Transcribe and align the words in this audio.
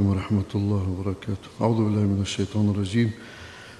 ورحمة 0.00 0.50
الله 0.54 0.82
وبركاته. 0.90 1.48
أعوذ 1.60 1.76
بالله 1.76 2.00
من 2.00 2.20
الشيطان 2.22 2.70
الرجيم. 2.70 3.10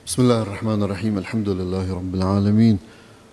بسم 0.06 0.22
الله 0.22 0.42
الرحمن 0.42 0.82
الرحيم. 0.82 1.18
الحمد 1.18 1.48
لله 1.48 1.94
رب 1.94 2.14
العالمين. 2.14 2.78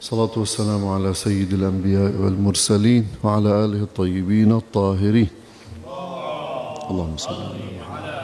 صلاة 0.01 0.33
والسلام 0.37 0.87
على 0.87 1.13
سيد 1.13 1.53
الأنبياء 1.53 2.11
والمرسلين 2.21 3.07
وعلى 3.23 3.49
آله 3.65 3.81
الطيبين 3.85 4.51
الطاهرين. 4.51 5.29
اللهم 6.89 7.17
صل 7.17 7.53
على 7.85 8.17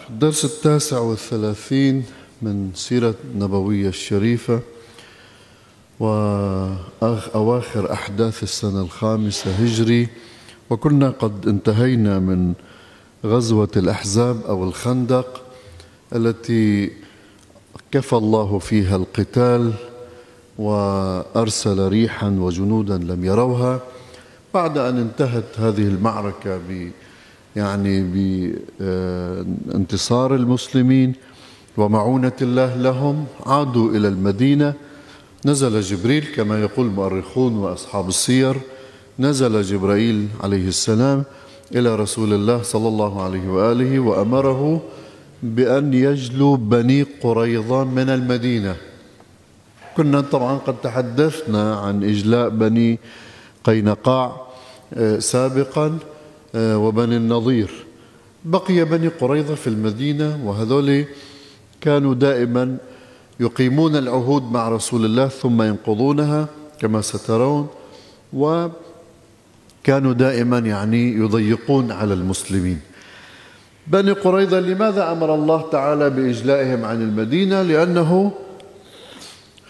في 0.00 0.08
الدرس 0.10 0.44
التاسع 0.44 0.98
والثلاثين 0.98 2.04
من 2.42 2.70
سيرة 2.74 3.14
النبوية 3.24 3.88
الشريفة 3.88 4.60
وأواخر 6.00 7.92
أحداث 7.92 8.42
السنة 8.42 8.80
الخامسة 8.80 9.50
هجري 9.50 10.08
وكنا 10.70 11.10
قد 11.10 11.48
انتهينا 11.48 12.18
من 12.18 12.52
غزوة 13.24 13.70
الأحزاب 13.76 14.42
أو 14.48 14.64
الخندق 14.64 15.42
التي 16.12 16.92
كفى 17.92 18.12
الله 18.12 18.58
فيها 18.58 18.96
القتال 18.96 19.72
وأرسل 20.58 21.88
ريحا 21.88 22.28
وجنودا 22.28 22.98
لم 22.98 23.24
يروها. 23.24 23.80
بعد 24.54 24.78
أن 24.78 24.98
انتهت 24.98 25.44
هذه 25.58 25.82
المعركة 25.82 26.56
ب 26.56 26.90
يعني 27.56 28.02
بانتصار 28.80 30.34
المسلمين 30.34 31.12
ومعونة 31.76 32.32
الله 32.42 32.76
لهم 32.76 33.24
عادوا 33.46 33.90
إلى 33.90 34.08
المدينة. 34.08 34.74
نزل 35.44 35.80
جبريل 35.80 36.24
كما 36.36 36.60
يقول 36.60 36.86
المؤرخون 36.86 37.56
وأصحاب 37.56 38.08
السير 38.08 38.56
نزل 39.18 39.62
جبرائيل 39.62 40.28
عليه 40.40 40.68
السلام 40.68 41.24
إلى 41.74 41.96
رسول 41.96 42.32
الله 42.32 42.62
صلى 42.62 42.88
الله 42.88 43.22
عليه 43.22 43.48
وآله 43.48 44.00
وأمره 44.00 44.82
بأن 45.42 45.94
يجلوا 45.94 46.56
بني 46.56 47.02
قريظة 47.02 47.84
من 47.84 48.08
المدينة. 48.08 48.76
كنا 49.96 50.20
طبعا 50.20 50.58
قد 50.58 50.76
تحدثنا 50.82 51.76
عن 51.76 52.04
إجلاء 52.04 52.48
بني 52.48 52.98
قينقاع 53.64 54.46
آه، 54.94 55.18
سابقا 55.18 55.98
آه، 56.54 56.78
وبني 56.78 57.16
النضير 57.16 57.70
بقي 58.44 58.84
بني 58.84 59.08
قريظة 59.08 59.54
في 59.54 59.66
المدينة 59.66 60.40
وهذول 60.44 61.04
كانوا 61.80 62.14
دائما 62.14 62.76
يقيمون 63.40 63.96
العهود 63.96 64.42
مع 64.52 64.68
رسول 64.68 65.04
الله 65.04 65.28
ثم 65.28 65.62
ينقضونها 65.62 66.48
كما 66.80 67.00
سترون 67.00 67.68
و 68.32 68.68
كانوا 69.86 70.12
دائما 70.12 70.58
يعني 70.58 71.14
يضيقون 71.14 71.92
على 71.92 72.14
المسلمين. 72.14 72.80
بني 73.86 74.12
قريظة 74.12 74.60
لماذا 74.60 75.12
أمر 75.12 75.34
الله 75.34 75.70
تعالى 75.70 76.10
بإجلائهم 76.10 76.84
عن 76.84 77.02
المدينة؟ 77.02 77.62
لأنه 77.62 78.32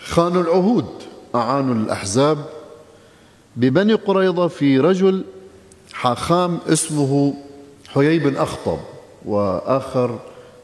خانوا 0.04 0.42
العهود 0.42 0.86
أعانوا 1.34 1.74
الأحزاب. 1.74 2.38
ببني 3.56 3.94
قريظة 3.94 4.48
في 4.48 4.78
رجل 4.78 5.24
حاخام 5.92 6.58
اسمه 6.68 7.34
حيي 7.88 8.18
بن 8.18 8.36
أخطب 8.36 8.78
وآخر 9.24 10.18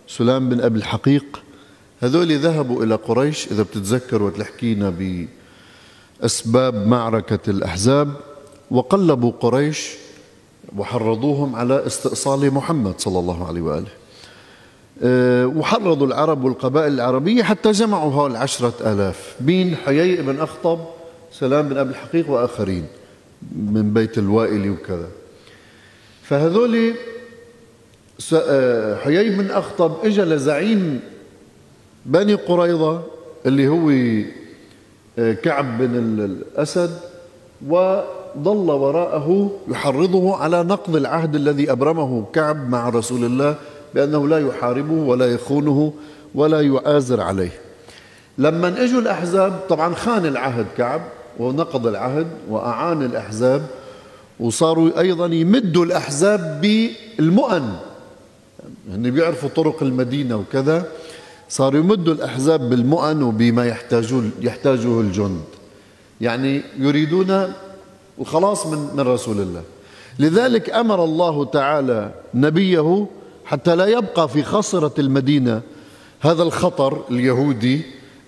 سلام 0.08 0.48
بن 0.48 0.60
أبي 0.60 0.78
الحقيق. 0.78 1.42
هذول 2.00 2.38
ذهبوا 2.38 2.84
إلى 2.84 2.94
قريش 2.94 3.52
إذا 3.52 3.62
بتتذكروا 3.62 4.30
وتحكينا 4.30 4.92
بأسباب 6.20 6.86
معركة 6.86 7.50
الأحزاب. 7.50 8.31
وقلبوا 8.72 9.32
قريش 9.40 9.90
وحرضوهم 10.76 11.56
على 11.56 11.86
استئصال 11.86 12.54
محمد 12.54 12.94
صلى 13.00 13.18
الله 13.18 13.48
عليه 13.48 13.60
وآله. 13.60 13.92
أه، 15.02 15.46
وحرضوا 15.46 16.06
العرب 16.06 16.44
والقبائل 16.44 16.92
العربية 16.92 17.42
حتى 17.42 17.70
جمعوا 17.70 18.12
هؤلاء 18.12 18.36
العشرة 18.36 18.92
آلاف. 18.92 19.36
مين؟ 19.40 19.76
حيي 19.76 20.22
بن 20.22 20.40
أخطب 20.40 20.78
سلام 21.32 21.68
بن 21.68 21.76
أبي 21.76 21.90
الحقيق 21.90 22.30
وآخرين 22.30 22.86
من 23.52 23.92
بيت 23.92 24.18
الوائل 24.18 24.70
وكذا. 24.70 25.08
فهذول 26.22 26.94
أه، 28.34 28.96
حيي 28.96 29.30
بن 29.30 29.50
أخطب 29.50 29.92
إجا 30.04 30.24
لزعيم 30.24 31.00
بني 32.06 32.34
قريظة 32.34 33.02
اللي 33.46 33.68
هو 33.68 33.90
أه، 35.18 35.32
كعب 35.32 35.78
بن 35.78 36.20
الأسد 36.24 36.98
و 37.68 38.00
ضل 38.38 38.70
وراءه 38.70 39.50
يحرضه 39.68 40.36
على 40.36 40.62
نقض 40.62 40.96
العهد 40.96 41.34
الذي 41.34 41.72
أبرمه 41.72 42.24
كعب 42.32 42.68
مع 42.68 42.88
رسول 42.88 43.24
الله 43.24 43.56
بأنه 43.94 44.28
لا 44.28 44.38
يحاربه 44.38 44.92
ولا 44.92 45.26
يخونه 45.26 45.92
ولا 46.34 46.60
يؤازر 46.60 47.20
عليه. 47.20 47.50
لما 48.38 48.84
إجوا 48.84 49.00
الأحزاب 49.00 49.60
طبعا 49.68 49.94
خان 49.94 50.26
العهد 50.26 50.66
كعب 50.76 51.00
ونقض 51.38 51.86
العهد 51.86 52.26
وأعان 52.48 53.02
الأحزاب 53.02 53.62
وصاروا 54.40 55.00
أيضا 55.00 55.26
يمدوا 55.26 55.84
الأحزاب 55.84 56.60
بالمؤن. 56.60 57.72
هن 58.92 59.10
بيعرفوا 59.10 59.48
طرق 59.48 59.82
المدينة 59.82 60.36
وكذا. 60.36 60.84
صاروا 61.48 61.80
يمدوا 61.80 62.14
الأحزاب 62.14 62.70
بالمؤن 62.70 63.22
وبما 63.22 63.66
يحتاجه 64.40 65.00
الجند. 65.00 65.44
يعني 66.20 66.62
يريدون 66.78 67.52
وخلاص 68.18 68.66
من 68.66 68.88
من 68.94 69.00
رسول 69.00 69.40
الله. 69.40 69.62
لذلك 70.18 70.70
أمر 70.70 71.04
الله 71.04 71.44
تعالى 71.44 72.14
نبيه 72.34 73.06
حتى 73.44 73.76
لا 73.76 73.86
يبقى 73.86 74.28
في 74.28 74.42
خصره 74.42 74.92
المدينة 74.98 75.62
هذا 76.20 76.42
الخطر 76.42 77.04
اليهودي 77.10 77.82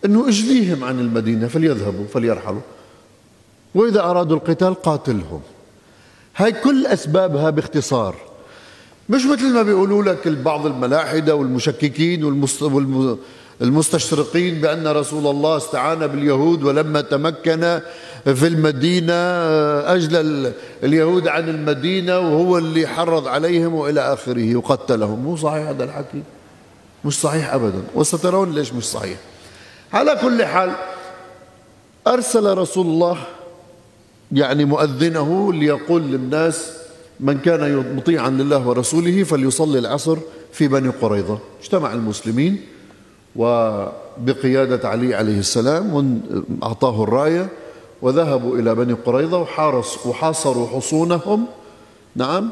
إنه 0.05 0.29
اجليهم 0.29 0.85
عن 0.85 1.01
المدينة 1.01 1.49
فليذهبوا 1.49 2.07
فليرحلوا. 2.07 2.61
وإذا 3.75 4.01
أرادوا 4.01 4.37
القتال 4.37 4.75
قاتلهم. 4.75 5.41
هاي 6.37 6.53
كل 6.53 6.87
أسبابها 6.87 7.51
باختصار. 7.51 8.17
مش 9.09 9.27
مثل 9.27 9.55
ما 9.55 9.63
بيقولوا 9.63 10.03
لك 10.03 10.29
بعض 10.29 10.67
الملاحدة 10.67 11.35
والمشككين 11.35 12.25
المستشرقين 13.63 14.61
بأن 14.61 14.87
رسول 14.89 15.27
الله 15.27 15.57
استعان 15.57 16.07
باليهود 16.07 16.63
ولما 16.63 17.01
تمكن 17.01 17.81
في 18.25 18.47
المدينة 18.47 19.15
أجل 19.95 20.53
اليهود 20.83 21.29
عن 21.29 21.49
المدينة 21.49 22.19
وهو 22.19 22.59
اللي 22.59 22.87
حرض 22.87 23.29
عليهم 23.29 23.75
وإلى 23.75 24.01
آخره 24.01 24.57
وقتلهم. 24.57 25.19
مو 25.19 25.37
صحيح 25.37 25.69
هذا 25.69 25.85
الحكي؟ 25.85 26.23
مش 27.05 27.21
صحيح 27.21 27.55
أبدا. 27.55 27.83
وسترون 27.95 28.55
ليش 28.55 28.73
مش 28.73 28.85
صحيح. 28.85 29.19
على 29.93 30.19
كل 30.23 30.45
حال 30.45 30.73
أرسل 32.07 32.59
رسول 32.59 32.87
الله 32.87 33.19
يعني 34.33 34.65
مؤذنه 34.65 35.53
ليقول 35.53 36.03
للناس 36.03 36.73
من 37.21 37.39
كان 37.39 37.95
مطيعا 37.97 38.31
لله 38.31 38.69
ورسوله 38.69 39.23
فليصلي 39.23 39.79
العصر 39.79 40.19
في 40.53 40.69
بني 40.69 40.89
قريظة. 40.89 41.39
اجتمع 41.63 41.93
المسلمين 41.93 42.61
وبقيادة 43.37 44.89
علي 44.89 45.15
عليه 45.15 45.39
السلام 45.39 46.21
أعطاه 46.63 47.03
الراية 47.03 47.49
وذهبوا 48.03 48.59
إلى 48.59 48.75
بني 48.75 48.93
قريظة 48.93 49.39
وحارس 49.39 50.07
وحاصروا 50.07 50.67
حصونهم. 50.67 51.47
نعم. 52.17 52.51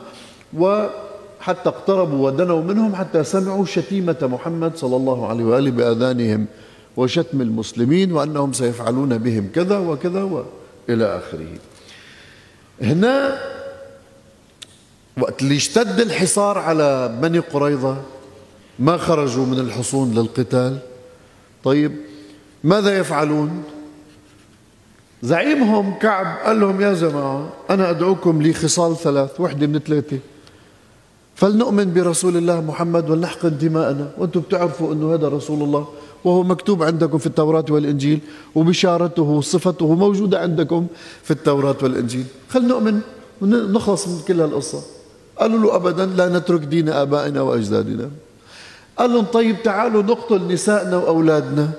وحتى 0.58 1.68
اقتربوا 1.68 2.26
ودنوا 2.26 2.62
منهم 2.62 2.94
حتى 2.94 3.24
سمعوا 3.24 3.64
شتيمة 3.64 4.16
محمد 4.22 4.76
صلى 4.76 4.96
الله 4.96 5.26
عليه 5.26 5.44
وآله 5.44 5.70
بآذانهم 5.70 6.46
وشتم 6.96 7.40
المسلمين 7.40 8.12
وأنهم 8.12 8.52
سيفعلون 8.52 9.18
بهم 9.18 9.50
كذا 9.54 9.78
وكذا 9.78 10.22
وإلى 10.22 11.04
آخره. 11.18 11.48
هنا 12.82 13.38
وقت 15.18 15.42
اللي 15.42 15.56
اشتد 15.56 16.00
الحصار 16.00 16.58
على 16.58 17.18
بني 17.22 17.38
قريظة 17.38 17.96
ما 18.82 18.96
خرجوا 18.98 19.46
من 19.46 19.58
الحصون 19.58 20.14
للقتال؟ 20.14 20.78
طيب 21.64 21.92
ماذا 22.64 22.98
يفعلون؟ 22.98 23.62
زعيمهم 25.22 25.98
كعب 26.02 26.46
قال 26.46 26.60
لهم 26.60 26.80
يا 26.80 26.94
جماعة 26.94 27.52
أنا 27.70 27.90
أدعوكم 27.90 28.42
لخصال 28.42 28.96
ثلاث 28.96 29.40
وحدة 29.40 29.66
من 29.66 29.78
ثلاثة. 29.78 30.18
فلنؤمن 31.34 31.94
برسول 31.94 32.36
الله 32.36 32.60
محمد 32.60 33.10
ولنحقن 33.10 33.58
دماءنا. 33.58 34.10
وأنتم 34.18 34.40
بتعرفوا 34.40 34.92
أنه 34.92 35.14
هذا 35.14 35.28
رسول 35.28 35.62
الله 35.62 35.86
وهو 36.24 36.42
مكتوب 36.42 36.82
عندكم 36.82 37.18
في 37.18 37.26
التوراة 37.26 37.64
والإنجيل 37.70 38.20
وبشارته 38.54 39.22
وصفته 39.22 39.94
موجودة 39.94 40.40
عندكم 40.40 40.86
في 41.22 41.30
التوراة 41.30 41.76
والإنجيل. 41.82 42.26
خل 42.50 42.66
نؤمن 42.66 43.00
ونخلص 43.40 44.08
من 44.08 44.18
كل 44.28 44.40
هالقصة. 44.40 44.82
قالوا 45.38 45.58
له 45.58 45.76
أبدا 45.76 46.06
لا 46.06 46.38
نترك 46.38 46.60
دين 46.60 46.88
آبائنا 46.88 47.40
وأجدادنا. 47.42 48.10
قال 48.98 49.12
لهم 49.12 49.24
طيب 49.24 49.62
تعالوا 49.62 50.02
نقتل 50.02 50.52
نسائنا 50.52 50.96
وأولادنا. 50.96 51.70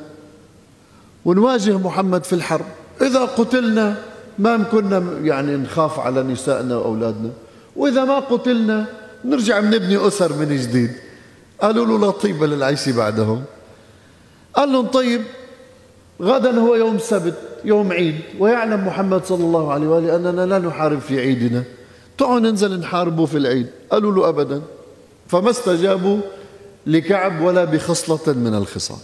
ونواجه 1.26 1.78
محمد 1.78 2.24
في 2.24 2.34
الحرب. 2.34 2.66
إذا 3.02 3.20
قتلنا 3.20 3.96
ما 4.40 4.58
كنا 4.58 5.04
يعني 5.22 5.56
نخاف 5.56 6.00
على 6.00 6.24
نسائنا 6.24 6.78
وأولادنا. 6.78 7.30
وإذا 7.76 8.06
ما 8.06 8.20
قتلنا 8.20 8.86
نرجع 9.26 9.60
بنبني 9.60 10.08
أسر 10.08 10.34
من 10.34 10.58
جديد. 10.58 10.92
قالوا 11.62 11.86
له 11.86 12.00
لا 12.00 12.12
طيب 12.12 12.44
للعيش 12.44 12.90
بعدهم. 12.90 13.44
قال 14.54 14.72
لهم 14.72 14.88
طيب 14.88 15.22
غدا 16.22 16.60
هو 16.60 16.76
يوم 16.76 16.98
سبت 17.00 17.34
يوم 17.66 17.92
عيد 17.92 18.16
ويعلم 18.40 18.88
محمد 18.88 19.26
صلى 19.26 19.44
الله 19.44 19.74
عليه 19.74 19.88
وآله 19.88 20.16
أننا 20.16 20.46
لا 20.46 20.60
نحارب 20.60 21.00
في 21.00 21.20
عيدنا. 21.20 21.64
تعالوا 22.18 22.40
ننزل 22.40 22.80
نحاربه 22.80 23.26
في 23.26 23.38
العيد. 23.38 23.68
قالوا 23.92 24.12
له 24.12 24.30
أبدا. 24.30 24.62
فما 25.28 25.50
استجابوا 25.50 26.18
لكعب 26.86 27.42
ولا 27.42 27.66
بخصلة 27.66 28.34
من 28.34 28.56
الخصال. 28.56 28.98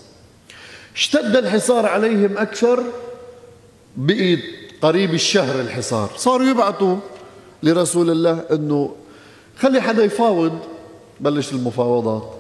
اشتد 0.95 1.35
الحصار 1.35 1.85
عليهم 1.85 2.37
أكثر 2.37 2.83
بقي 3.97 4.37
قريب 4.81 5.13
الشهر 5.13 5.61
الحصار. 5.61 6.11
صاروا 6.15 6.47
يبعثوا 6.47 6.97
لرسول 7.63 8.09
الله 8.09 8.43
أنه 8.51 8.95
خلي 9.57 9.81
حدا 9.81 10.03
يفاوض. 10.03 10.59
بلش 11.19 11.51
المفاوضات. 11.51 12.33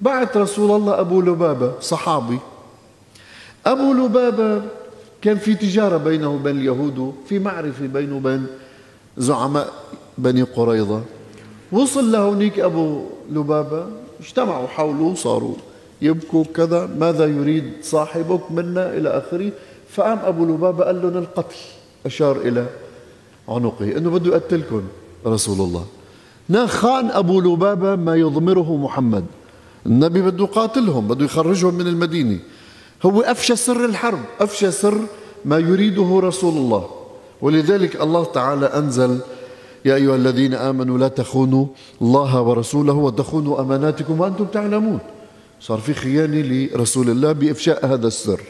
بعث 0.00 0.36
رسول 0.36 0.76
الله 0.76 1.00
أبو 1.00 1.20
لبابة 1.20 1.80
صحابي. 1.80 2.38
أبو 3.66 3.92
لبابة 3.92 4.62
كان 5.22 5.38
في 5.38 5.54
تجارة 5.54 5.96
بينه 5.96 6.30
وبين 6.30 6.56
اليهود 6.56 7.14
في 7.28 7.38
معرفة 7.38 7.86
بينه 7.86 8.16
وبين 8.16 8.46
زعماء 9.18 9.72
بني 10.18 10.42
قريظة. 10.42 11.02
وصل 11.72 12.12
لهونيك 12.12 12.60
أبو 12.60 13.04
لبابة. 13.30 13.86
اجتمعوا 14.20 14.66
حوله 14.66 15.14
صاروا 15.14 15.54
يبكوا 16.02 16.44
كذا 16.54 16.86
ماذا 16.98 17.26
يريد 17.26 17.72
صاحبك 17.82 18.40
منا 18.50 18.96
إلى 18.96 19.08
آخره؟ 19.08 19.50
فقام 19.90 20.18
أبو 20.18 20.44
لبابة 20.44 20.84
قال 20.84 21.02
لهم 21.02 21.16
القتل. 21.16 21.56
أشار 22.06 22.36
إلى 22.36 22.66
عنقه. 23.48 23.96
أنه 23.96 24.10
بده 24.10 24.36
يقتلكم 24.36 24.82
رسول 25.26 25.60
الله. 25.60 25.86
خان 26.66 27.10
أبو 27.10 27.40
لبابة 27.40 27.96
ما 27.96 28.16
يضمره 28.16 28.76
محمد. 28.76 29.24
النبي 29.86 30.22
بده 30.22 30.44
يقاتلهم 30.44 31.08
بده 31.08 31.24
يخرجهم 31.24 31.74
من 31.74 31.86
المدينة. 31.86 32.38
هو 33.02 33.20
أفشى 33.20 33.56
سر 33.56 33.84
الحرب 33.84 34.20
أفشى 34.40 34.70
سر 34.70 34.98
ما 35.44 35.58
يريده 35.58 36.20
رسول 36.22 36.56
الله. 36.56 36.90
ولذلك 37.42 38.00
الله 38.00 38.24
تعالى 38.24 38.66
أنزل 38.66 39.20
يا 39.84 39.94
أيها 39.94 40.16
الذين 40.16 40.54
آمنوا 40.54 40.98
لا 40.98 41.08
تخونوا 41.08 41.66
الله 42.02 42.42
ورسوله 42.42 42.92
وتخونوا 42.92 43.60
أماناتكم 43.60 44.20
وأنتم 44.20 44.44
تعلمون. 44.44 44.98
صار 45.60 45.78
في 45.78 45.94
خيانة 45.94 46.40
لرسول 46.42 47.10
الله 47.10 47.32
بإفشاء 47.32 47.86
هذا 47.86 48.06
السر. 48.06 48.40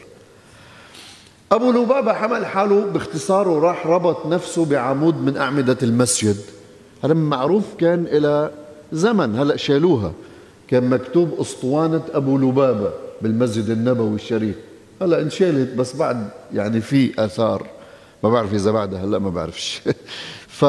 أبو 1.52 1.70
لبابة 1.70 2.12
حمل 2.12 2.46
حاله 2.46 2.84
باختصار 2.84 3.48
وراح 3.48 3.86
ربط 3.86 4.26
نفسه 4.26 4.64
بعمود 4.64 5.16
من 5.16 5.36
أعمدة 5.36 5.78
المسجد. 5.82 6.36
هذا 7.04 7.14
معروف 7.14 7.64
كان 7.78 8.06
إلى 8.06 8.50
زمن 8.92 9.38
هلأ 9.38 9.56
شالوها. 9.56 10.12
كان 10.68 10.90
مكتوب 10.90 11.40
أسطوانة 11.40 12.02
أبو 12.14 12.38
لبابة 12.38 12.90
بالمسجد 13.22 13.70
النبوي 13.70 14.14
الشريف. 14.14 14.56
هلأ 15.02 15.22
انشالت 15.22 15.74
بس 15.74 15.96
بعد 15.96 16.28
يعني 16.54 16.80
في 16.80 17.24
آثار. 17.24 17.66
ما 18.22 18.30
بعرف 18.30 18.54
إذا 18.54 18.70
بعدها 18.70 19.04
هلأ 19.04 19.18
ما 19.18 19.30
بعرفش. 19.30 19.80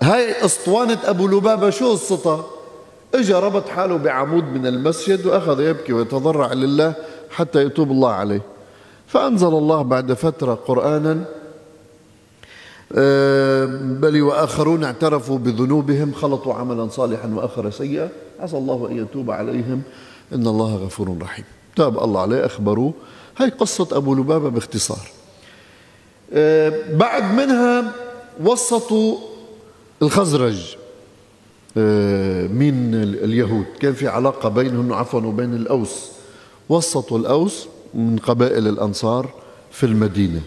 فهاي 0.00 0.44
أسطوانة 0.44 0.98
أبو 1.04 1.26
لبابة 1.26 1.70
شو 1.70 1.92
قصتها؟ 1.92 2.44
اجى 3.14 3.32
ربط 3.32 3.68
حاله 3.68 3.96
بعمود 3.96 4.44
من 4.44 4.66
المسجد 4.66 5.26
وأخذ 5.26 5.60
يبكي 5.60 5.92
ويتضرع 5.92 6.52
لله 6.52 6.94
حتى 7.30 7.62
يتوب 7.62 7.90
الله 7.90 8.10
عليه. 8.10 8.40
فأنزل 9.06 9.48
الله 9.48 9.82
بعد 9.82 10.12
فترة 10.12 10.54
قرانا 10.54 11.24
آه، 12.92 13.64
بل 13.82 14.22
وآخرون 14.22 14.84
اعترفوا 14.84 15.38
بذنوبهم 15.38 16.12
خلطوا 16.12 16.54
عملا 16.54 16.88
صالحا 16.88 17.28
وآخر 17.34 17.70
سيئا. 17.70 18.08
عسى 18.40 18.56
الله 18.56 18.88
أن 18.90 18.98
يتوب 18.98 19.30
عليهم. 19.30 19.82
إن 20.34 20.46
الله 20.46 20.76
غفور 20.76 21.16
رحيم. 21.22 21.44
تاب 21.76 22.04
الله 22.04 22.20
عليه 22.20 22.46
أخبروه. 22.46 22.92
هي 23.38 23.48
قصة 23.48 23.88
أبو 23.92 24.14
لبابة 24.14 24.48
باختصار. 24.48 25.08
آه، 26.32 26.72
بعد 26.92 27.34
منها 27.34 27.92
وسطوا 28.44 29.16
الخزرج 30.02 30.76
آه، 31.76 32.46
من 32.46 32.94
اليهود؟ 32.94 33.64
كان 33.80 33.92
في 33.92 34.08
علاقة 34.08 34.48
بينهم 34.48 34.92
عفوا 34.92 35.20
وبين 35.20 35.54
الأوس 35.54 36.10
وسطوا 36.68 37.18
الأوس 37.18 37.68
من 37.94 38.18
قبائل 38.18 38.68
الأنصار 38.68 39.30
في 39.70 39.86
المدينة. 39.86 40.40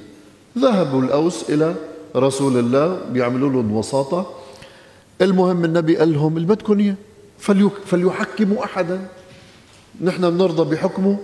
ذهبوا 0.58 1.02
الأوس 1.02 1.50
إلى 1.50 1.76
رسول 2.16 2.60
الله 2.60 3.00
بيعملوا 3.12 3.50
لهم 3.50 3.76
وساطة. 3.76 4.34
المهم 5.22 5.66
النبي 5.66 5.98
قال 5.98 6.14
لهم 6.14 6.38
اللي 6.38 6.48
بدكم 6.48 6.80
إياه 6.80 6.96
فليحكموا 7.86 8.64
أحدا. 8.64 9.08
نحن 10.02 10.30
بنرضى 10.30 10.76
بحكمه 10.76 11.18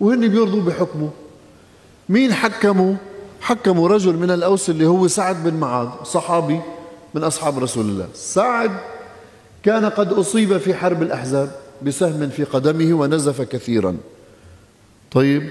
وهن 0.00 0.28
بيرضوا 0.28 0.62
بحكمه. 0.62 1.10
مين 2.08 2.34
حكموا 2.34 2.94
حكموا 3.40 3.88
رجل 3.88 4.16
من 4.16 4.30
الأوس 4.30 4.70
اللي 4.70 4.86
هو 4.86 5.08
سعد 5.08 5.44
بن 5.44 5.54
معاذ 5.54 5.88
صحابي. 6.04 6.60
من 7.16 7.24
أصحاب 7.24 7.58
رسول 7.58 7.84
الله. 7.84 8.08
سعد 8.14 8.70
كان 9.62 9.84
قد 9.84 10.12
أصيب 10.12 10.58
في 10.58 10.74
حرب 10.74 11.02
الأحزاب 11.02 11.50
بسهم 11.82 12.28
في 12.28 12.44
قدمه 12.44 12.94
ونزف 12.94 13.42
كثيرا. 13.42 13.96
طيب. 15.12 15.48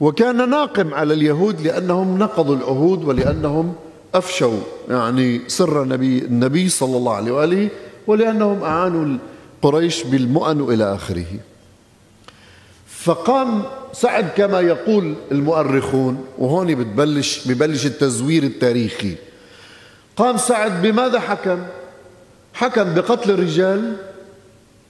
وكان 0.00 0.50
ناقم 0.50 0.94
على 0.94 1.14
اليهود 1.14 1.60
لأنهم 1.60 2.18
نقضوا 2.18 2.56
العهود 2.56 3.04
ولأنهم 3.04 3.74
أفشوا 4.14 4.60
يعني 4.88 5.40
سر 5.46 5.82
النبي, 5.82 6.18
النبي 6.18 6.68
صلى 6.68 6.96
الله 6.96 7.14
عليه 7.14 7.32
وآله 7.32 7.68
ولأنهم 8.06 8.62
أعانوا 8.62 9.18
قريش 9.62 10.02
بالمؤن 10.02 10.72
إلى 10.72 10.94
آخره. 10.94 11.26
فقام 12.86 13.62
سعد 13.92 14.28
كما 14.36 14.60
يقول 14.60 15.14
المؤرخون 15.32 16.24
وهون 16.38 16.74
بتبلش 16.74 17.48
ببلش 17.48 17.86
التزوير 17.86 18.42
التاريخي. 18.42 19.14
قام 20.16 20.36
سعد 20.36 20.82
بماذا 20.82 21.20
حكم؟ 21.20 21.58
حكم 22.54 22.94
بقتل 22.94 23.30
الرجال 23.30 23.96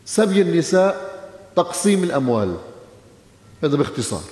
سبي 0.05 0.43
النساء 0.43 1.15
تقسيم 1.57 2.05
الأموال. 2.05 2.55
هذا 3.65 3.77
باختصار. 3.77 4.23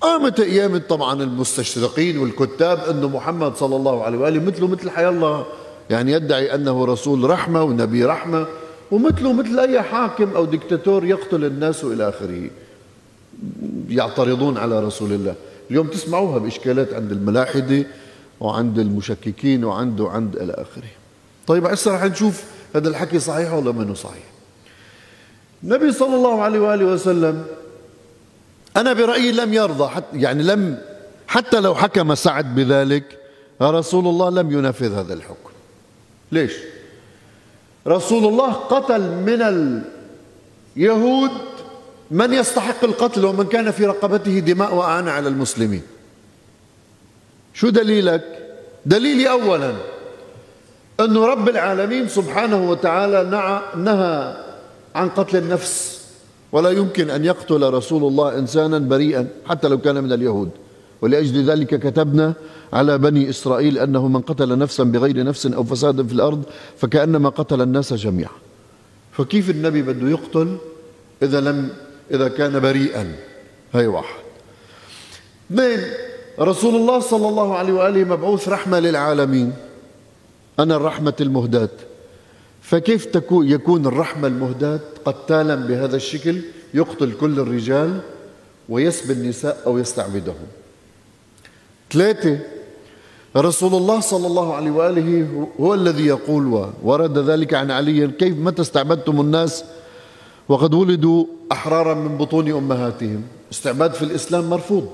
قامت 0.00 0.40
قيامة 0.40 0.78
طبعا 0.78 1.22
المستشرقين 1.22 2.18
والكتاب 2.18 2.78
أنه 2.78 3.08
محمد 3.08 3.56
صلى 3.56 3.76
الله 3.76 4.04
عليه 4.04 4.18
وآله 4.18 4.44
مثله 4.44 4.68
مثل 4.68 4.90
حي 4.90 5.08
الله 5.08 5.46
يعني 5.90 6.12
يدعي 6.12 6.54
أنه 6.54 6.84
رسول 6.84 7.30
رحمة 7.30 7.62
ونبي 7.62 8.04
رحمة 8.04 8.46
ومثله 8.90 9.32
مثل 9.32 9.58
أي 9.58 9.82
حاكم 9.82 10.36
أو 10.36 10.44
دكتاتور 10.44 11.04
يقتل 11.04 11.44
الناس 11.44 11.84
إلى 11.84 12.08
آخره. 12.08 12.50
يعترضون 13.88 14.58
على 14.58 14.80
رسول 14.80 15.12
الله. 15.12 15.34
اليوم 15.70 15.86
تسمعوها 15.86 16.38
بإشكالات 16.38 16.94
عند 16.94 17.12
الملاحدة. 17.12 17.86
وعند 18.40 18.78
المشككين 18.78 19.64
وعند 19.64 20.00
وعند 20.00 20.36
إلى 20.36 20.52
آخره. 20.52 20.90
طيب 21.46 21.66
هسه 21.66 21.94
رح 21.94 22.04
نشوف 22.04 22.44
هذا 22.74 22.88
الحكي 22.88 23.18
صحيح 23.18 23.52
ولا 23.52 23.72
منه 23.72 23.94
صحيح. 23.94 24.24
النبي 25.64 25.92
صلى 25.92 26.16
الله 26.16 26.42
عليه 26.42 26.58
وآله 26.58 26.84
وسلم 26.84 27.44
أنا 28.76 28.92
برأيي 28.92 29.32
لم 29.32 29.54
يرضى 29.54 29.88
حتى 29.88 30.18
يعني 30.18 30.42
لم 30.42 30.78
حتى 31.26 31.60
لو 31.60 31.74
حكم 31.74 32.14
سعد 32.14 32.54
بذلك 32.54 33.18
رسول 33.62 34.06
الله 34.06 34.30
لم 34.30 34.52
ينفذ 34.58 34.94
هذا 34.94 35.14
الحكم. 35.14 35.50
ليش؟ 36.32 36.52
رسول 37.86 38.26
الله 38.26 38.52
قتل 38.52 39.00
من 39.00 39.42
اليهود 40.76 41.30
من 42.10 42.32
يستحق 42.32 42.84
القتل 42.84 43.24
ومن 43.24 43.46
كان 43.46 43.70
في 43.70 43.86
رقبته 43.86 44.38
دماء 44.38 44.74
وأعان 44.74 45.08
على 45.08 45.28
المسلمين. 45.28 45.82
شو 47.62 47.68
دليلك؟ 47.68 48.24
دليلي 48.86 49.30
أولا 49.30 49.72
أن 51.00 51.16
رب 51.16 51.48
العالمين 51.48 52.08
سبحانه 52.08 52.70
وتعالى 52.70 53.18
نهى 53.76 54.36
عن 54.94 55.08
قتل 55.08 55.36
النفس 55.36 56.02
ولا 56.52 56.70
يمكن 56.70 57.10
أن 57.10 57.24
يقتل 57.24 57.62
رسول 57.62 58.04
الله 58.04 58.38
إنسانا 58.38 58.78
بريئا 58.78 59.28
حتى 59.46 59.68
لو 59.68 59.78
كان 59.78 60.04
من 60.04 60.12
اليهود. 60.12 60.50
ولأجل 61.02 61.50
ذلك 61.50 61.74
كتبنا 61.74 62.34
على 62.72 62.98
بني 62.98 63.30
إسرائيل 63.30 63.78
أنه 63.78 64.08
من 64.08 64.20
قتل 64.20 64.58
نفسا 64.58 64.84
بغير 64.84 65.24
نفس 65.24 65.46
أو 65.46 65.64
فساد 65.64 66.06
في 66.06 66.12
الأرض 66.12 66.42
فكأنما 66.78 67.28
قتل 67.28 67.62
الناس 67.62 67.94
جميعا. 67.94 68.34
فكيف 69.12 69.50
النبي 69.50 69.82
بده 69.82 70.10
يقتل 70.10 70.56
إذا 71.22 71.40
لم 71.40 71.68
إذا 72.10 72.28
كان 72.28 72.60
بريئا؟ 72.60 73.16
هي 73.74 73.86
واحد. 73.86 74.22
اثنين 75.50 75.80
رسول 76.40 76.74
الله 76.74 77.00
صلى 77.00 77.28
الله 77.28 77.56
عليه 77.56 77.72
وآله 77.72 78.04
مبعوث 78.04 78.48
رحمة 78.48 78.80
للعالمين 78.80 79.52
أنا 80.58 80.76
الرحمة 80.76 81.14
المهداة 81.20 81.70
فكيف 82.62 83.08
يكون 83.32 83.86
الرحمة 83.86 84.28
المهداة 84.28 84.80
قتالا 85.04 85.54
بهذا 85.54 85.96
الشكل 85.96 86.40
يقتل 86.74 87.12
كل 87.12 87.40
الرجال 87.40 88.00
ويسبي 88.68 89.12
النساء 89.12 89.62
أو 89.66 89.78
يستعبدهم 89.78 90.46
ثلاثة 91.90 92.38
رسول 93.36 93.74
الله 93.74 94.00
صلى 94.00 94.26
الله 94.26 94.54
عليه 94.54 94.70
وآله 94.70 95.26
هو 95.60 95.74
الذي 95.74 96.06
يقول 96.06 96.68
ورد 96.82 97.18
ذلك 97.18 97.54
عن 97.54 97.70
علي 97.70 98.08
كيف 98.08 98.36
متى 98.36 98.62
استعبدتم 98.62 99.20
الناس 99.20 99.64
وقد 100.48 100.74
ولدوا 100.74 101.24
أحرارا 101.52 101.94
من 101.94 102.16
بطون 102.16 102.50
أمهاتهم 102.50 103.22
استعباد 103.52 103.94
في 103.94 104.02
الإسلام 104.02 104.50
مرفوض 104.50 104.88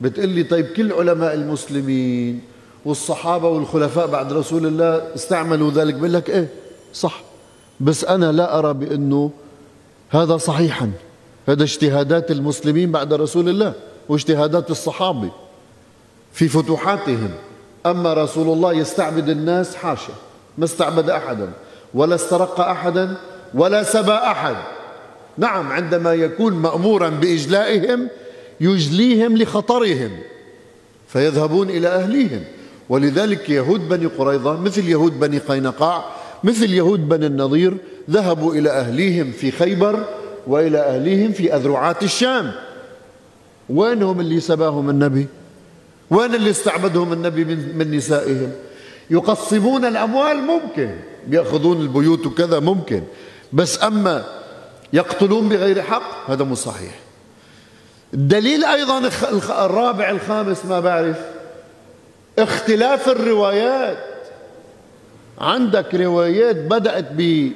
بتقول 0.00 0.28
لي 0.28 0.42
طيب 0.42 0.66
كل 0.66 0.92
علماء 0.92 1.34
المسلمين 1.34 2.40
والصحابة 2.84 3.48
والخلفاء 3.48 4.06
بعد 4.06 4.32
رسول 4.32 4.66
الله 4.66 5.14
استعملوا 5.14 5.70
ذلك؟ 5.70 5.94
بقول 5.94 6.12
لك 6.12 6.30
إيه؟ 6.30 6.48
صح. 6.94 7.20
بس 7.80 8.04
أنا 8.04 8.32
لا 8.32 8.58
أرى 8.58 8.74
بأنه 8.74 9.30
هذا 10.10 10.36
صحيحا. 10.36 10.90
هذا 11.48 11.62
اجتهادات 11.62 12.30
المسلمين 12.30 12.92
بعد 12.92 13.12
رسول 13.12 13.48
الله 13.48 13.72
واجتهادات 14.08 14.70
الصحابة 14.70 15.30
في 16.32 16.48
فتوحاتهم. 16.48 17.30
أما 17.86 18.14
رسول 18.14 18.48
الله 18.48 18.72
يستعبد 18.72 19.28
الناس 19.28 19.76
حاشا 19.76 20.12
ما 20.58 20.64
استعبد 20.64 21.10
أحدا 21.10 21.50
ولا 21.94 22.14
استرق 22.14 22.60
أحدا 22.60 23.16
ولا 23.54 23.82
سبى 23.82 24.12
أحد. 24.12 24.56
نعم 25.38 25.72
عندما 25.72 26.14
يكون 26.14 26.52
مأمورا 26.52 27.08
بإجلائهم 27.08 28.08
يجليهم 28.60 29.36
لخطرهم 29.36 30.10
فيذهبون 31.08 31.70
إلى 31.70 31.88
أهليهم. 31.88 32.44
ولذلك 32.88 33.50
يهود 33.50 33.88
بني 33.88 34.06
قريظة 34.06 34.60
مثل 34.60 34.88
يهود 34.88 35.20
بني 35.20 35.38
قينقاع 35.38 36.04
مثل 36.44 36.74
يهود 36.74 37.08
بني 37.08 37.26
النضير 37.26 37.76
ذهبوا 38.10 38.54
إلى 38.54 38.70
أهليهم 38.70 39.32
في 39.32 39.50
خيبر 39.50 40.04
وإلى 40.46 40.78
أهليهم 40.78 41.32
في 41.32 41.56
أذرعات 41.56 42.02
الشام. 42.02 42.52
وينهم 43.68 44.20
اللي 44.20 44.40
سباهم 44.40 44.90
النبي؟ 44.90 45.26
وين 46.10 46.34
اللي 46.34 46.50
استعبدهم 46.50 47.12
النبي 47.12 47.44
من, 47.44 47.78
من 47.78 47.96
نسائهم؟ 47.96 48.52
يقسمون 49.10 49.84
الأموال 49.84 50.36
ممكن 50.36 50.90
بيأخذون 51.26 51.80
البيوت 51.80 52.26
وكذا 52.26 52.60
ممكن 52.60 53.02
بس 53.52 53.82
أما 53.82 54.24
يقتلون 54.92 55.48
بغير 55.48 55.82
حق 55.82 56.30
هذا 56.30 56.44
مو 56.44 56.54
صحيح. 56.54 57.05
الدليل 58.14 58.64
أيضا 58.64 59.10
الرابع 59.64 60.10
الخامس 60.10 60.64
ما 60.64 60.80
بعرف. 60.80 61.16
اختلاف 62.38 63.08
الروايات. 63.08 63.98
عندك 65.38 65.94
روايات 65.94 66.56
بدأت 66.56 67.08
ب 67.12 67.50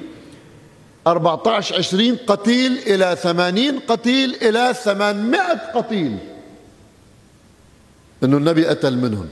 14 1.07 1.75
20 1.75 2.17
قتيل 2.27 2.77
إلى 2.77 3.15
80 3.15 3.79
قتيل 3.79 4.35
إلى 4.41 4.73
800 4.73 5.41
قتيل. 5.73 6.17
إنه 8.23 8.37
النبي 8.37 8.65
قتل 8.65 8.97
منهم. 8.97 9.29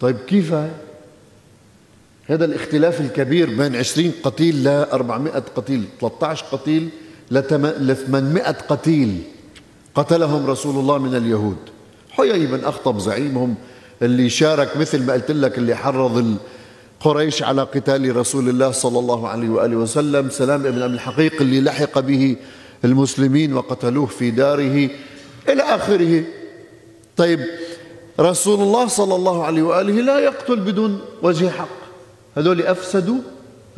طيب 0.00 0.16
كيف؟ 0.18 0.54
هذا 2.26 2.44
الاختلاف 2.44 3.00
الكبير 3.00 3.50
بين 3.50 3.76
20 3.76 4.12
قتيل 4.22 4.64
ل 4.64 4.68
400 4.68 5.32
قتيل 5.32 5.84
13 6.00 6.44
قتيل 6.52 6.88
ل 7.30 7.42
800 7.96 8.42
قتيل. 8.42 9.22
قتلهم 9.94 10.46
رسول 10.46 10.76
الله 10.76 10.98
من 10.98 11.14
اليهود. 11.14 11.56
حيي 12.10 12.46
بن 12.46 12.64
أخطب 12.64 12.98
زعيمهم 12.98 13.54
اللي 14.02 14.30
شارك 14.30 14.76
مثل 14.76 15.02
ما 15.02 15.12
قلت 15.12 15.30
لك 15.30 15.58
اللي 15.58 15.74
حرض 15.74 16.36
قريش 17.00 17.42
على 17.42 17.62
قتال 17.62 18.16
رسول 18.16 18.48
الله 18.48 18.70
صلى 18.70 18.98
الله 18.98 19.28
عليه 19.28 19.48
وآله 19.48 19.76
وسلم. 19.76 20.30
سلام 20.30 20.66
ابن 20.66 20.82
أبي 20.82 20.94
الحقيق 20.94 21.40
اللي 21.40 21.60
لحق 21.60 21.98
به 21.98 22.36
المسلمين 22.84 23.54
وقتلوه 23.54 24.06
في 24.06 24.30
داره. 24.30 24.90
إلى 25.48 25.62
آخره. 25.62 26.24
طيب 27.16 27.40
رسول 28.20 28.60
الله 28.60 28.86
صلى 28.86 29.14
الله 29.14 29.44
عليه 29.44 29.62
وآله 29.62 29.92
لا 29.92 30.18
يقتل 30.18 30.60
بدون 30.60 31.00
وجه 31.22 31.48
حق. 31.50 31.78
هذول 32.36 32.62
أفسدوا 32.62 33.18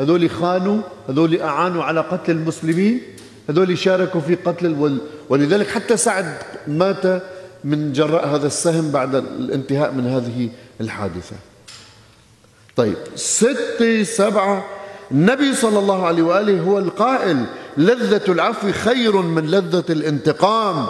هذول 0.00 0.30
خانوا 0.30 0.82
هذول 1.08 1.40
أعانوا 1.40 1.84
على 1.84 2.00
قتل 2.00 2.32
المسلمين. 2.32 3.00
هذول 3.48 3.78
شاركوا 3.78 4.20
في 4.20 4.34
قتل 4.34 4.98
ولذلك 5.28 5.68
حتى 5.68 5.96
سعد 5.96 6.34
مات 6.66 7.22
من 7.64 7.92
جراء 7.92 8.26
هذا 8.28 8.46
السهم 8.46 8.90
بعد 8.90 9.14
الانتهاء 9.14 9.92
من 9.92 10.06
هذه 10.06 10.48
الحادثة. 10.80 11.36
طيب 12.76 12.96
ستة 13.14 14.02
سبعة 14.02 14.64
النبي 15.10 15.54
صلى 15.54 15.78
الله 15.78 16.06
عليه 16.06 16.22
وآله 16.22 16.60
هو 16.60 16.78
القائل 16.78 17.44
لذة 17.76 18.32
العفو 18.32 18.72
خير 18.72 19.16
من 19.16 19.50
لذة 19.50 19.84
الانتقام. 19.90 20.86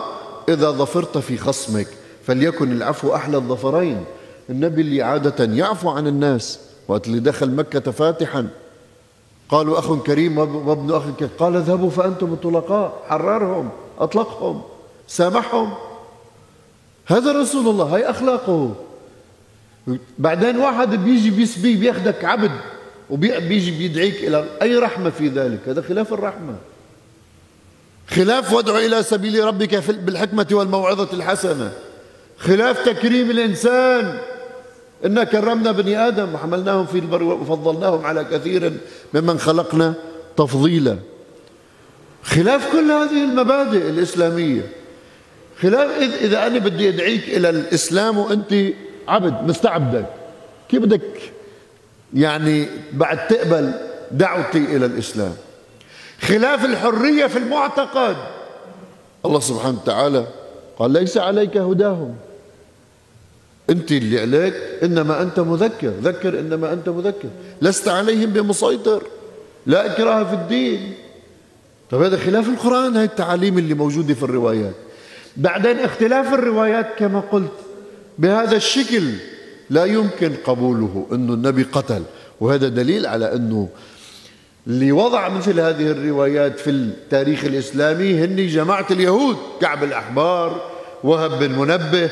إذا 0.49 0.71
ظفرت 0.71 1.19
في 1.19 1.39
خصمك 1.39 1.87
فليكن 2.27 2.73
العفو 2.73 3.15
أحلى 3.15 3.37
الظفرين. 3.37 4.05
النبي 4.51 4.81
اللي 4.81 5.03
عادة 5.03 5.45
يعفو 5.45 5.91
عن 5.91 6.07
الناس 6.07 6.59
وقت 6.89 7.07
اللي 7.07 7.21
دخل 7.21 7.51
مكة 7.51 7.91
فاتحا 7.91 8.49
قالوا 9.51 9.79
أخ 9.79 10.03
كريم 10.03 10.39
وابن 10.39 10.95
أخ 10.95 11.03
كريم. 11.19 11.31
قال 11.39 11.57
اذهبوا 11.57 11.91
فأنتم 11.91 12.33
الطلقاء. 12.33 13.03
حررهم 13.09 13.71
أطلقهم 13.99 14.63
سامحهم. 15.09 15.75
هذا 17.07 17.33
رسول 17.33 17.69
الله 17.69 17.85
هاي 17.85 18.11
أخلاقه. 18.11 18.75
بعدين 20.19 20.57
واحد 20.57 20.95
بيجي 20.95 21.31
بيسبي 21.31 21.77
بياخدك 21.77 22.25
عبد 22.25 22.51
وبيجي 23.11 23.71
بيدعيك 23.71 24.15
إلى 24.15 24.45
أي 24.63 24.77
رحمة 24.77 25.11
في 25.11 25.29
ذلك؟ 25.29 25.69
هذا 25.69 25.83
خلاف 25.83 26.13
الرحمة. 26.13 26.55
خلاف 28.09 28.53
وادع 28.53 28.79
إلى 28.79 29.03
سبيل 29.03 29.45
ربك 29.45 29.75
بالحكمة 29.89 30.47
والموعظة 30.53 31.09
الحسنة. 31.13 31.73
خلاف 32.39 32.85
تكريم 32.85 33.31
الإنسان. 33.31 34.19
إنا 35.05 35.25
كرمنا 35.25 35.73
بني 35.73 36.09
آدم 36.09 36.35
وحملناهم 36.35 36.87
في 36.87 36.99
البر 36.99 37.23
وفضلناهم 37.23 38.07
على 38.07 38.25
كثير 38.25 38.73
ممن 39.15 39.39
خلقنا 39.39 39.95
تفضيلا. 40.37 40.99
خلاف 42.23 42.73
كل 42.73 42.91
هذه 42.91 43.25
المبادئ 43.25 43.91
الإسلامية. 43.91 44.73
خلاف 45.63 45.91
إذا 46.21 46.47
أنا 46.47 46.59
بدي 46.59 46.89
أدعيك 46.89 47.29
إلى 47.29 47.51
الإسلام 47.51 48.19
وأنت 48.19 48.55
عبد 49.09 49.49
مستعبدك. 49.49 50.07
كيف 50.69 50.83
بدك 50.83 51.33
يعني 52.15 52.69
بعد 52.93 53.29
تقبل 53.29 53.73
دعوتي 54.11 54.59
إلى 54.59 54.87
الإسلام؟ 54.87 55.35
خلاف 56.21 56.65
الحرية 56.65 57.27
في 57.27 57.39
المعتقد. 57.39 58.17
الله 59.27 59.41
سبحانه 59.41 59.79
وتعالى 59.83 60.27
قال 60.79 60.91
ليس 60.91 61.19
عليك 61.19 61.57
هداهم. 61.57 62.17
انت 63.71 63.93
اللي 63.93 64.21
عليك 64.21 64.55
انما 64.83 65.23
انت 65.23 65.41
مذكر 65.41 65.93
ذكر 66.03 66.39
انما 66.39 66.73
انت 66.73 66.89
مذكر. 66.89 67.29
لست 67.63 67.89
عليهم 67.89 68.31
بمسيطر 68.31 69.03
لا 69.67 69.93
إكراه 69.93 70.25
في 70.25 70.35
الدين. 70.35 70.95
طيب 71.91 72.03
هذا 72.03 72.17
خلاف 72.17 72.49
القرآن 72.49 72.97
هاي 72.97 73.05
التعاليم 73.05 73.59
اللي 73.59 73.75
موجودة 73.75 74.15
في 74.15 74.23
الروايات. 74.23 74.75
بعدين 75.37 75.79
اختلاف 75.79 76.35
الروايات 76.35 76.87
كما 76.99 77.21
قلت 77.21 77.53
بهذا 78.19 78.57
الشكل 78.57 79.03
لا 79.71 79.85
يمكن 79.85 80.33
قبوله 80.45 81.07
إنه 81.13 81.35
النبي 81.35 81.63
قتل. 81.63 82.03
وهذا 82.41 82.69
دليل 82.69 83.07
على 83.07 83.35
إنه 83.35 83.69
اللي 84.67 84.93
وضع 84.93 85.29
مثل 85.29 85.61
هذه 85.61 85.91
الروايات 85.91 86.59
في 86.59 86.71
التاريخ 86.71 87.45
الإسلامي 87.45 88.25
هن 88.25 88.47
جماعة 88.47 88.87
اليهود 88.91 89.37
كعب 89.61 89.85
الأحبار 89.85 90.71
وهب 91.05 91.39
بن 91.39 91.53
منبه 91.53 92.11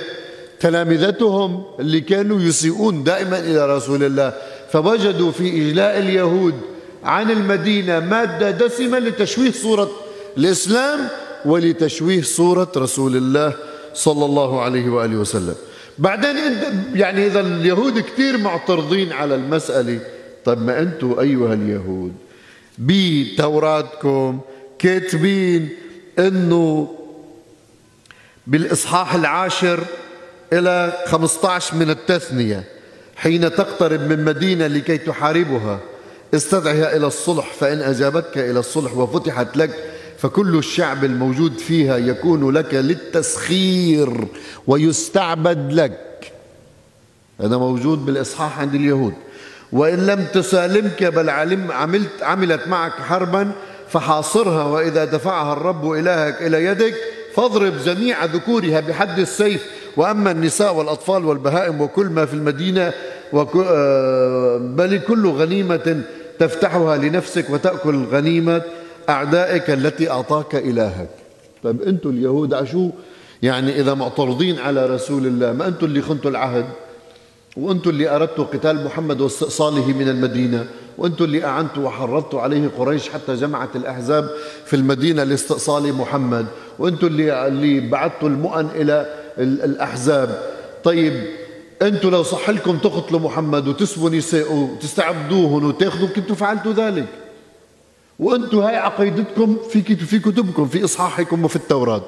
تلامذتهم 0.61 1.65
اللي 1.81 2.01
كانوا 2.01 2.41
يسيئون 2.41 3.05
دائما 3.05 3.39
إلى 3.39 3.77
رسول 3.77 4.05
الله. 4.05 4.33
فوجدوا 4.73 5.33
في 5.33 5.49
إجلاء 5.49 5.99
اليهود 5.99 6.55
عن 7.05 7.31
المدينة 7.31 8.01
مادة 8.01 8.51
دسمة 8.51 8.99
لتشويه 8.99 9.53
صورة 9.53 9.91
الإسلام 10.37 11.09
ولتشويه 11.45 12.23
صورة 12.23 12.73
رسول 12.77 13.17
الله 13.17 13.55
صلى 13.95 14.25
الله 14.25 14.61
عليه 14.63 14.89
وآله 14.91 15.17
وسلم. 15.17 15.55
بعدين 15.99 16.37
يعني 16.95 17.27
إذا 17.27 17.41
اليهود 17.41 17.99
كثير 17.99 18.39
معترضين 18.39 19.13
على 19.13 19.35
المسألة. 19.35 20.01
طيب 20.45 20.63
ما 20.63 20.81
أنتم 20.81 21.17
أيها 21.21 21.55
اليهود 21.55 22.13
بتوراتكم 22.79 24.41
كاتبين 24.79 25.69
أنه 26.19 26.95
بالإصحاح 28.47 29.15
العاشر 29.15 29.81
إلى 30.53 30.93
15 31.07 31.75
من 31.77 31.91
التثنية 31.91 32.65
حين 33.17 33.55
تقترب 33.55 34.01
من 34.01 34.25
مدينة 34.25 34.67
لكي 34.67 34.99
تحاربها. 34.99 35.79
استدعها 36.35 36.97
إلى 36.97 37.07
الصلح 37.07 37.53
فإن 37.61 37.81
أجابتك 37.81 38.39
إلى 38.39 38.59
الصلح 38.59 38.97
وفتحت 38.97 39.57
لك 39.57 39.71
فكل 40.19 40.59
الشعب 40.59 41.05
الموجود 41.05 41.59
فيها 41.59 41.97
يكون 41.97 42.51
لك 42.51 42.75
للتسخير 42.75 44.27
ويستعبد 44.67 45.73
لك. 45.73 46.33
هذا 47.41 47.57
موجود 47.57 48.07
بالإصحاح 48.07 48.61
عند 48.61 48.75
اليهود. 48.75 49.15
وإن 49.73 50.07
لم 50.07 50.27
تسالمك 50.35 51.05
بل 51.05 51.31
علم 51.31 51.73
عملت 51.73 52.23
عملت 52.23 52.69
معك 52.69 52.93
حربا 52.93 53.53
فحاصرها 53.89 54.65
وإذا 54.65 55.05
دفعها 55.05 55.53
الرب 55.53 55.93
إلهك 55.93 56.43
إلى 56.43 56.65
يدك 56.65 56.95
فاضرب 57.35 57.73
جميع 57.85 58.25
ذكورها 58.25 58.81
بحد 58.81 59.19
السيف 59.19 59.65
وأما 59.99 60.31
النساء 60.31 60.75
والأطفال 60.75 61.25
والبهائم 61.25 61.81
وكل 61.81 62.07
ما 62.07 62.25
في 62.25 62.35
المدينة 62.35 62.93
آه، 63.35 64.57
بل 64.59 64.99
كل 64.99 65.29
غنيمة 65.29 66.03
تفتحها 66.39 66.97
لنفسك 66.97 67.51
وتأكل 67.51 68.05
غنيمة 68.05 68.63
أعدائك 69.09 69.71
التي 69.71 70.11
أعطاك 70.11 70.55
إلهك. 70.55 71.09
طيب 71.63 71.83
أنتم 71.83 72.11
اليهود 72.11 72.55
عشو؟ 72.55 72.91
يعني 73.43 73.81
إذا 73.81 73.95
معترضين 73.95 74.59
على 74.59 74.87
رسول 74.87 75.27
الله 75.27 75.53
ما 75.53 75.69
أنتم 75.69 75.87
اللي 75.87 76.03
خنتوا 76.03 76.31
العهد؟ 76.31 76.65
وأنتم 77.57 77.91
اللي 77.91 78.17
أردتوا 78.17 78.45
قتال 78.45 78.85
محمد 78.85 79.21
واستئصاله 79.21 79.87
من 79.89 80.09
المدينة؟ 80.09 80.67
وأنتم 80.99 81.25
اللي 81.25 81.45
أعنتوا 81.45 81.87
وحرضتوا 81.87 82.41
عليه 82.41 82.71
قريش 82.79 83.09
حتى 83.09 83.35
جمعت 83.35 83.77
الأحزاب 83.77 84.31
في 84.67 84.77
المدينة 84.77 85.25
لاستئصال 85.25 85.93
محمد؟ 85.93 86.47
وأنتم 86.79 87.07
اللي 87.07 87.47
اللي 87.47 87.81
بعثتوا 87.81 88.29
المؤن 88.29 88.69
إلى 88.75 89.28
الأحزاب. 89.39 90.43
طيب 90.85 91.25
أنتم 91.83 92.11
لو 92.11 92.23
صح 92.23 92.51
لكم 92.51 92.79
تقتلوا 92.79 93.21
محمد 93.21 93.69
وتسبوا 93.69 94.11
نساءه 94.11 94.55
وتستعبدوهن 94.55 95.65
وتاخذوا 95.65 96.09
كنتوا 96.09 96.37
فعلتوا 96.37 96.73
ذلك. 96.73 97.07
وأنتم 98.19 98.59
هاي 98.59 98.77
عقيدتكم 98.77 99.57
في 99.71 99.83
في 99.97 100.19
كتبكم 100.19 100.69
في 100.69 100.85
إصحاحكم 100.85 101.45
وفي 101.45 101.57
التوراة. 101.57 102.03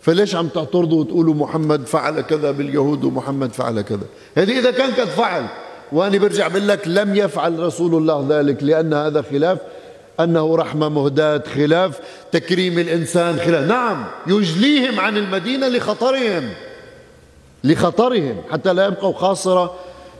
فليش 0.00 0.34
عم 0.34 0.48
تعترضوا 0.48 1.00
وتقولوا 1.00 1.34
محمد 1.34 1.86
فعل 1.86 2.20
كذا 2.20 2.50
باليهود 2.50 3.04
ومحمد 3.04 3.52
فعل 3.52 3.80
كذا؟ 3.80 4.06
هذه 4.34 4.58
إذا 4.58 4.70
كان 4.70 4.90
قد 4.90 5.08
فعل. 5.08 5.46
وأنا 5.92 6.18
برجع 6.18 6.48
بقول 6.48 6.68
لك 6.68 6.88
لم 6.88 7.16
يفعل 7.16 7.58
رسول 7.58 7.94
الله 7.94 8.26
ذلك 8.28 8.62
لأن 8.62 8.94
هذا 8.94 9.22
خلاف 9.22 9.58
أنه 10.20 10.56
رحمة 10.56 10.88
مهداة 10.88 11.42
خلاف 11.54 11.98
تكريم 12.32 12.78
الإنسان 12.78 13.36
خلاف. 13.36 13.68
نعم 13.68 14.04
يجليهم 14.26 15.00
عن 15.00 15.16
المدينة 15.16 15.68
لخطرهم. 15.68 16.48
لخطرهم 17.64 18.36
حتى 18.50 18.72
لا 18.72 18.86
يبقوا 18.86 19.12
خاصرة 19.12 19.74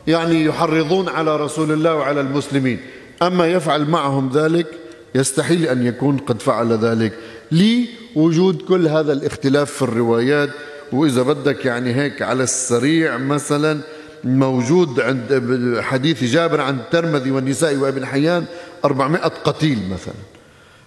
يعني 0.06 0.44
يحرضون 0.44 1.08
على 1.08 1.36
رسول 1.36 1.72
الله 1.72 1.94
وعلى 1.94 2.20
المسلمين. 2.20 2.80
أما 3.22 3.46
يفعل 3.46 3.84
معهم 3.84 4.30
ذلك 4.34 4.66
يستحيل 5.14 5.66
أن 5.66 5.86
يكون 5.86 6.16
قد 6.16 6.42
فعل 6.42 6.72
ذلك. 6.72 7.12
لوجود 7.52 8.62
كل 8.62 8.88
هذا 8.88 9.12
الاختلاف 9.12 9.70
في 9.70 9.82
الروايات 9.82 10.50
وإذا 10.92 11.22
بدك 11.22 11.64
يعني 11.64 11.94
هيك 11.94 12.22
على 12.22 12.42
السريع 12.42 13.16
مثلا 13.16 13.80
موجود 14.24 15.00
عند 15.00 15.78
حديث 15.80 16.24
جابر 16.24 16.60
عن 16.60 16.74
الترمذي 16.74 17.30
والنساء 17.30 17.76
وابن 17.76 18.06
حيان 18.06 18.44
400 18.84 19.20
قتيل 19.44 19.78
مثلا. 19.90 20.14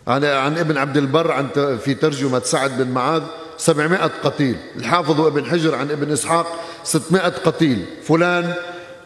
عن 0.08 0.26
عن 0.26 0.58
ابن 0.58 0.78
عبد 0.78 0.98
البر 0.98 1.32
عن 1.32 1.48
في 1.86 1.94
ترجمة 1.94 2.40
سعد 2.40 2.82
بن 2.82 2.92
معاذ 2.92 3.22
700 3.58 4.12
قتيل. 4.24 4.56
الحافظ 4.76 5.20
وابن 5.20 5.46
حجر 5.46 5.76
عن 5.76 5.92
ابن 5.92 6.12
إسحاق 6.12 6.48
600 6.84 7.22
قتيل. 7.30 7.86
فلان 8.04 8.54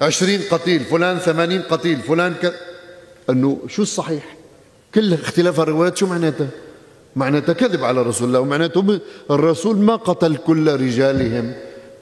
20 0.01 0.39
قتيل 0.51 0.79
فلان 0.79 1.17
80 1.17 1.61
قتيل 1.61 1.99
فلان 1.99 2.33
ك... 2.33 2.53
أنه 3.29 3.59
شو 3.67 3.81
الصحيح؟ 3.81 4.35
كل 4.95 5.13
اختلاف 5.13 5.59
الروايات 5.59 5.97
شو 5.97 6.07
معناتها 6.07 6.47
معناتها 7.15 7.53
كذب 7.53 7.83
على 7.83 8.01
رسول 8.01 8.27
الله 8.27 8.39
ومعناته 8.39 8.99
الرسول 9.31 9.77
ما 9.77 9.95
قتل 9.95 10.35
كل 10.35 10.81
رجالهم 10.81 11.53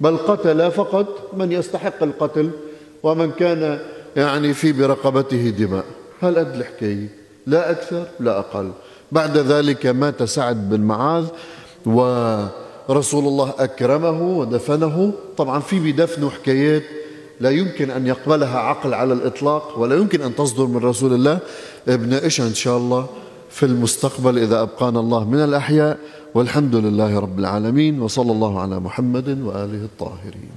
بل 0.01 0.17
قتل 0.17 0.71
فقط 0.71 1.33
من 1.33 1.51
يستحق 1.51 2.03
القتل 2.03 2.51
ومن 3.03 3.31
كان 3.31 3.79
يعني 4.15 4.53
في 4.53 4.71
برقبته 4.71 5.49
دماء. 5.49 5.85
هل 6.21 6.39
قد 6.39 6.55
الحكاية 6.55 7.09
لا 7.47 7.71
أكثر 7.71 8.05
لا 8.19 8.39
أقل. 8.39 8.71
بعد 9.11 9.37
ذلك 9.37 9.85
مات 9.85 10.23
سعد 10.23 10.69
بن 10.69 10.81
معاذ 10.81 11.25
ورسول 11.85 13.25
الله 13.27 13.53
أكرمه 13.59 14.21
ودفنه. 14.21 15.13
طبعا 15.37 15.59
في 15.59 15.91
بدفنه 15.91 16.29
حكايات 16.29 16.83
لا 17.39 17.49
يمكن 17.49 17.91
أن 17.91 18.07
يقبلها 18.07 18.59
عقل 18.59 18.93
على 18.93 19.13
الإطلاق 19.13 19.79
ولا 19.79 19.95
يمكن 19.95 20.21
أن 20.21 20.35
تصدر 20.35 20.65
من 20.65 20.77
رسول 20.77 21.13
الله. 21.13 21.39
بناقشها 21.87 22.47
إن 22.47 22.53
شاء 22.53 22.77
الله 22.77 23.07
في 23.49 23.65
المستقبل 23.65 24.37
إذا 24.37 24.61
أبقانا 24.61 24.99
الله 24.99 25.29
من 25.29 25.43
الأحياء. 25.43 25.97
والحمد 26.33 26.75
لله 26.75 27.19
رب 27.19 27.39
العالمين 27.39 28.01
وصلى 28.01 28.31
الله 28.31 28.59
على 28.59 28.79
محمد 28.79 29.29
وآله 29.29 29.83
الطاهرين. 29.85 30.49